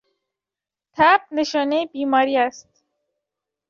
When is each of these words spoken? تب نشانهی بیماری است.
تب 0.93 1.21
نشانهی 1.31 1.85
بیماری 1.85 2.37
است. 2.37 2.85